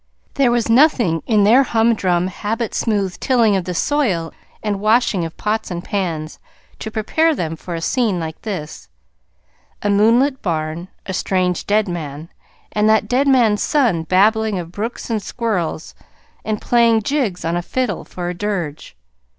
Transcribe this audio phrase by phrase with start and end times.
[0.33, 5.37] There was nothing in their humdrum, habit smoothed tilling of the soil and washing of
[5.37, 6.39] pots and pans
[6.79, 8.89] to prepare them for a scene like this
[9.83, 12.29] a moonlit barn, a strange dead man,
[12.71, 15.93] and that dead man's son babbling of brooks and squirrels,
[16.43, 18.95] and playing jigs on a fiddle for a dirge.